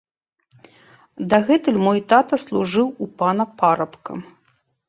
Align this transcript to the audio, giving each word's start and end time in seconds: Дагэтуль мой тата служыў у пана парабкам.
Дагэтуль 1.33 1.77
мой 1.87 1.99
тата 2.13 2.35
служыў 2.47 2.87
у 3.07 3.11
пана 3.21 3.45
парабкам. 3.61 4.19